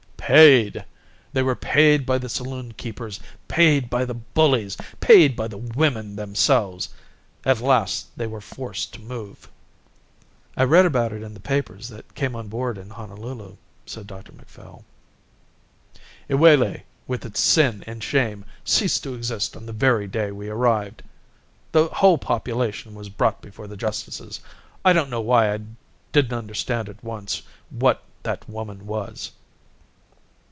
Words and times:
Paid. 0.33 0.85
They 1.33 1.43
were 1.43 1.57
paid 1.57 2.05
by 2.05 2.17
the 2.17 2.29
saloon 2.29 2.71
keepers, 2.75 3.19
paid 3.49 3.89
by 3.89 4.05
the 4.05 4.13
bullies, 4.13 4.77
paid 5.01 5.35
by 5.35 5.49
the 5.49 5.57
women 5.57 6.15
themselves. 6.15 6.87
At 7.43 7.59
last 7.59 8.17
they 8.17 8.27
were 8.27 8.39
forced 8.39 8.93
to 8.93 9.01
move." 9.01 9.49
"I 10.55 10.63
read 10.63 10.85
about 10.85 11.11
it 11.11 11.21
in 11.21 11.33
the 11.33 11.41
papers 11.41 11.89
that 11.89 12.15
came 12.15 12.33
on 12.37 12.47
board 12.47 12.77
in 12.77 12.91
Honolulu," 12.91 13.57
said 13.85 14.07
Dr 14.07 14.31
Macphail. 14.31 14.85
"Iwelei, 16.29 16.83
with 17.07 17.25
its 17.25 17.41
sin 17.41 17.83
and 17.85 18.01
shame, 18.01 18.45
ceased 18.63 19.03
to 19.03 19.13
exist 19.15 19.57
on 19.57 19.65
the 19.65 19.73
very 19.73 20.07
day 20.07 20.31
we 20.31 20.47
arrived. 20.47 21.03
The 21.73 21.89
whole 21.89 22.17
population 22.17 22.95
was 22.95 23.09
brought 23.09 23.41
before 23.41 23.67
the 23.67 23.75
justices. 23.75 24.39
I 24.85 24.93
don't 24.93 25.09
know 25.09 25.19
why 25.19 25.53
I 25.53 25.59
didn't 26.13 26.37
understand 26.37 26.87
at 26.87 27.03
once 27.03 27.41
what 27.69 28.01
that 28.23 28.47
woman 28.47 28.85
was." 28.87 29.31